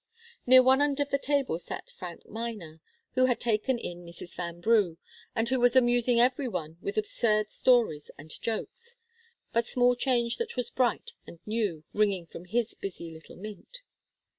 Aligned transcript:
Near 0.47 0.63
one 0.63 0.81
end 0.81 0.99
of 0.99 1.11
the 1.11 1.19
table 1.19 1.59
sat 1.59 1.91
Frank 1.91 2.25
Miner, 2.27 2.81
who 3.11 3.25
had 3.25 3.39
taken 3.39 3.77
in 3.77 4.03
Mrs. 4.03 4.33
Vanbrugh, 4.35 4.97
and 5.35 5.47
who 5.47 5.59
was 5.59 5.75
amusing 5.75 6.19
every 6.19 6.47
one 6.47 6.77
with 6.81 6.97
absurd 6.97 7.51
stories 7.51 8.09
and 8.17 8.31
jokes 8.41 8.95
the 9.53 9.61
small 9.61 9.95
change 9.95 10.33
of 10.37 10.37
wit, 10.37 10.37
but 10.37 10.37
small 10.37 10.37
change 10.37 10.37
that 10.37 10.55
was 10.55 10.69
bright 10.71 11.11
and 11.27 11.39
new, 11.45 11.83
ringing 11.93 12.25
from 12.25 12.45
his 12.45 12.73
busy 12.73 13.11
little 13.11 13.35
mint. 13.35 13.81